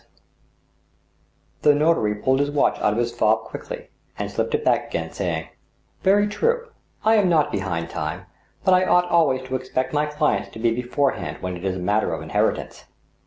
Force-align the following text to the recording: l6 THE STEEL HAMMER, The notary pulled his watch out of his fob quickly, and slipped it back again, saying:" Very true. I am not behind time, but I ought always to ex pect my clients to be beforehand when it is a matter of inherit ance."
l6 0.01 0.05
THE 0.05 0.07
STEEL 0.07 1.71
HAMMER, 1.73 1.79
The 1.79 1.85
notary 1.85 2.15
pulled 2.15 2.39
his 2.39 2.49
watch 2.49 2.79
out 2.79 2.93
of 2.93 2.97
his 2.97 3.11
fob 3.11 3.41
quickly, 3.43 3.91
and 4.17 4.31
slipped 4.31 4.55
it 4.55 4.65
back 4.65 4.87
again, 4.87 5.11
saying:" 5.11 5.49
Very 6.01 6.27
true. 6.27 6.69
I 7.05 7.17
am 7.17 7.29
not 7.29 7.51
behind 7.51 7.91
time, 7.91 8.25
but 8.65 8.73
I 8.73 8.83
ought 8.83 9.05
always 9.11 9.43
to 9.43 9.55
ex 9.55 9.69
pect 9.69 9.93
my 9.93 10.07
clients 10.07 10.49
to 10.53 10.59
be 10.59 10.71
beforehand 10.73 11.37
when 11.43 11.55
it 11.55 11.63
is 11.63 11.75
a 11.75 11.79
matter 11.79 12.15
of 12.15 12.23
inherit 12.23 12.57
ance." 12.57 12.85